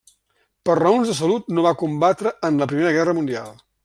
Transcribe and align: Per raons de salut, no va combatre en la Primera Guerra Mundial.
Per 0.69 0.77
raons 0.79 1.11
de 1.11 1.15
salut, 1.19 1.51
no 1.57 1.65
va 1.67 1.73
combatre 1.83 2.33
en 2.49 2.57
la 2.63 2.69
Primera 2.73 2.95
Guerra 2.97 3.15
Mundial. 3.19 3.53